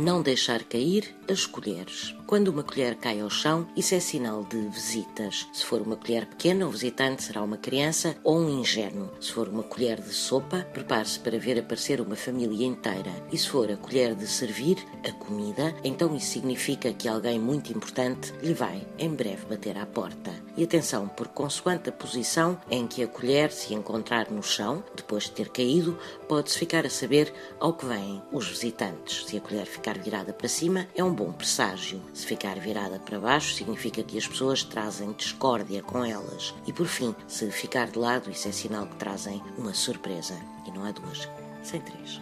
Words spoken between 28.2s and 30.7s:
os visitantes. Se a colher ficar virada para